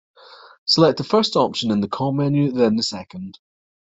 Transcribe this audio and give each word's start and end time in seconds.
Select 0.65 0.97
the 0.97 1.03
first 1.03 1.35
option 1.35 1.69
in 1.69 1.79
the 1.81 1.87
call 1.87 2.11
menu, 2.11 2.51
then 2.51 2.75
the 2.75 2.81
second. 2.81 3.37